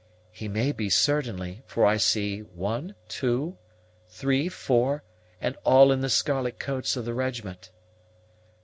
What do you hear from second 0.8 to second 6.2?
certainly; for I see one, two, three, four, and all in the